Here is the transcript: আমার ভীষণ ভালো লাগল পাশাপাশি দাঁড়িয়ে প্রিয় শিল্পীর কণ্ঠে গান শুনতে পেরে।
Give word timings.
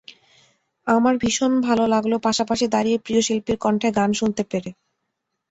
আমার 0.87 1.13
ভীষণ 1.17 1.51
ভালো 1.61 1.83
লাগল 1.87 2.13
পাশাপাশি 2.23 2.65
দাঁড়িয়ে 2.67 2.97
প্রিয় 2.97 3.21
শিল্পীর 3.21 3.57
কণ্ঠে 3.57 3.89
গান 3.97 4.09
শুনতে 4.13 4.43
পেরে। 4.51 4.69